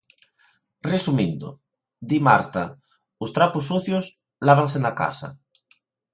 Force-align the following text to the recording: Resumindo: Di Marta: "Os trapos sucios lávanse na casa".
Resumindo: 0.93 1.47
Di 2.09 2.17
Marta: 2.27 2.63
"Os 3.23 3.33
trapos 3.35 3.67
sucios 3.69 4.05
lávanse 4.47 4.77
na 4.81 4.91
casa". 5.01 5.27